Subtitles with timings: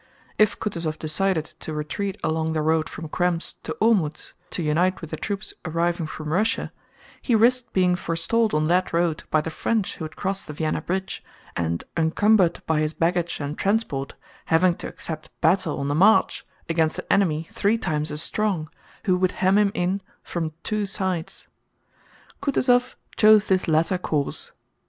[0.39, 5.11] If Kutúzov decided to retreat along the road from Krems to Olmütz, to unite with
[5.11, 6.71] the troops arriving from Russia,
[7.21, 10.81] he risked being forestalled on that road by the French who had crossed the Vienna
[10.81, 11.23] bridge,
[11.55, 16.97] and encumbered by his baggage and transport, having to accept battle on the march against
[16.97, 18.71] an enemy three times as strong,
[19.05, 21.47] who would hem him in from two sides.
[22.41, 24.51] Kutúzov chose this latter course.